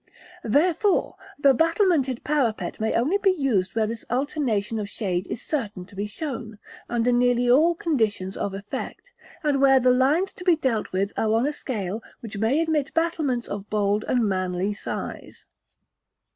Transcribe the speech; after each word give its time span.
Therefore, 0.43 1.15
the 1.37 1.53
battlemented 1.53 2.23
parapet 2.23 2.79
may 2.79 2.93
only 2.95 3.19
be 3.19 3.29
used 3.29 3.75
where 3.75 3.85
this 3.85 4.03
alternation 4.09 4.79
of 4.79 4.89
shade 4.89 5.27
is 5.27 5.43
certain 5.43 5.85
to 5.85 5.95
be 5.95 6.07
shown, 6.07 6.57
under 6.89 7.11
nearly 7.11 7.47
all 7.47 7.75
conditions 7.75 8.35
of 8.35 8.55
effect; 8.55 9.13
and 9.43 9.61
where 9.61 9.79
the 9.79 9.91
lines 9.93 10.33
to 10.33 10.43
be 10.43 10.55
dealt 10.55 10.91
with 10.91 11.13
are 11.17 11.31
on 11.33 11.45
a 11.45 11.53
scale 11.53 12.01
which 12.21 12.39
may 12.39 12.59
admit 12.61 12.91
battlements 12.95 13.47
of 13.47 13.69
bold 13.69 14.03
and 14.07 14.27
manly 14.27 14.73
size. 14.73 15.45